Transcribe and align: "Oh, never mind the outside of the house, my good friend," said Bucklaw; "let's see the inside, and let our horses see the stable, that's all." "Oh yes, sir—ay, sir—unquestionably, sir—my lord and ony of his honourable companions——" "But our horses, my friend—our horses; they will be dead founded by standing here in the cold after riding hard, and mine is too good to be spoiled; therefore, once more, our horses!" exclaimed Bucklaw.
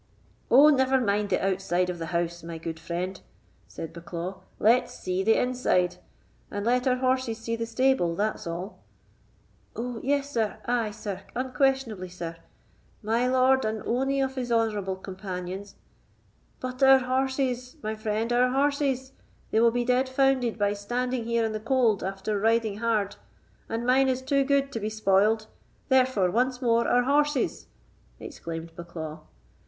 "Oh, 0.49 0.69
never 0.69 0.99
mind 0.99 1.29
the 1.29 1.45
outside 1.45 1.87
of 1.87 1.99
the 1.99 2.07
house, 2.07 2.41
my 2.41 2.57
good 2.57 2.79
friend," 2.79 3.21
said 3.67 3.93
Bucklaw; 3.93 4.39
"let's 4.57 4.95
see 4.95 5.21
the 5.23 5.39
inside, 5.39 5.97
and 6.49 6.65
let 6.65 6.87
our 6.87 6.95
horses 6.95 7.37
see 7.37 7.55
the 7.55 7.67
stable, 7.67 8.15
that's 8.15 8.47
all." 8.47 8.79
"Oh 9.75 9.99
yes, 10.03 10.31
sir—ay, 10.31 10.89
sir—unquestionably, 10.89 12.09
sir—my 12.09 13.27
lord 13.27 13.63
and 13.63 13.83
ony 13.85 14.19
of 14.21 14.33
his 14.33 14.51
honourable 14.51 14.95
companions——" 14.95 15.75
"But 16.59 16.81
our 16.81 16.97
horses, 17.01 17.75
my 17.83 17.93
friend—our 17.93 18.49
horses; 18.49 19.11
they 19.51 19.59
will 19.59 19.69
be 19.69 19.85
dead 19.85 20.09
founded 20.09 20.57
by 20.57 20.73
standing 20.73 21.25
here 21.25 21.45
in 21.45 21.51
the 21.51 21.59
cold 21.59 22.03
after 22.03 22.39
riding 22.39 22.77
hard, 22.77 23.17
and 23.69 23.85
mine 23.85 24.07
is 24.09 24.23
too 24.23 24.43
good 24.45 24.71
to 24.71 24.79
be 24.79 24.89
spoiled; 24.89 25.45
therefore, 25.89 26.31
once 26.31 26.59
more, 26.59 26.87
our 26.87 27.03
horses!" 27.03 27.67
exclaimed 28.19 28.75
Bucklaw. 28.75 29.19